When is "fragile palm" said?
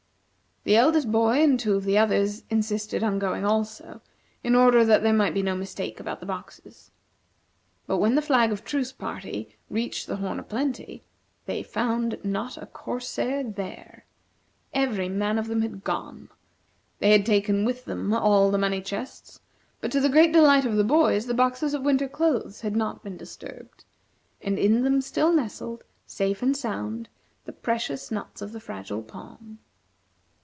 28.59-29.57